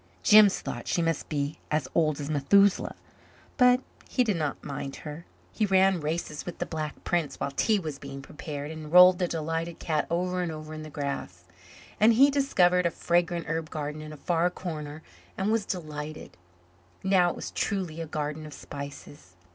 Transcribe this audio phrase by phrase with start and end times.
[0.23, 2.95] Jims thought she must be as old as Methusaleh.
[3.55, 5.25] But he did not mind her.
[5.51, 9.77] He ran races with Black Prince while tea was being prepared, and rolled the delighted
[9.77, 11.43] cat over and over in the grass.
[11.99, 15.03] And he discovered a fragrant herb garden in a far corner
[15.37, 16.35] and was delighted.
[17.03, 19.35] Now it was truly a garden of spices.